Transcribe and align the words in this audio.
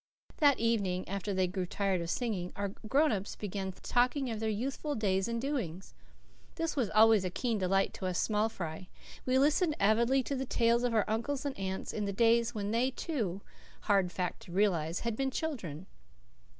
That 0.37 0.57
evening, 0.57 1.07
after 1.07 1.31
they 1.31 1.47
tired 1.47 2.01
of 2.01 2.09
singing, 2.09 2.51
our 2.55 2.69
grown 2.87 3.11
ups 3.11 3.35
began 3.35 3.71
talking 3.71 4.31
of 4.31 4.39
their 4.39 4.49
youthful 4.49 4.95
days 4.95 5.27
and 5.27 5.39
doings. 5.39 5.93
This 6.55 6.75
was 6.75 6.89
always 6.89 7.23
a 7.23 7.29
keen 7.29 7.59
delight 7.59 7.93
to 7.93 8.07
us 8.07 8.17
small 8.17 8.49
fry. 8.49 8.89
We 9.27 9.37
listened 9.37 9.75
avidly 9.79 10.23
to 10.23 10.35
the 10.35 10.43
tales 10.47 10.81
of 10.81 10.95
our 10.95 11.05
uncles 11.07 11.45
and 11.45 11.55
aunts 11.55 11.93
in 11.93 12.05
the 12.05 12.13
days 12.13 12.55
when 12.55 12.71
they, 12.71 12.89
too 12.89 13.41
hard 13.81 14.11
fact 14.11 14.39
to 14.45 14.51
realize 14.51 15.01
had 15.01 15.15
been 15.15 15.29
children. 15.29 15.85